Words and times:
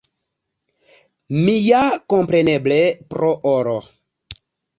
Mi 1.41 1.53
ja, 1.65 1.81
kompreneble, 2.15 2.81
pro 3.13 3.31
oro. 3.53 3.77